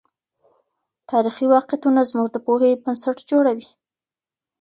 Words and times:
تاريخي 1.11 1.45
واقعيتونه 1.55 2.01
زموږ 2.09 2.27
د 2.31 2.37
پوهې 2.45 2.71
بنسټ 2.83 3.17
جوړوي. 3.29 3.67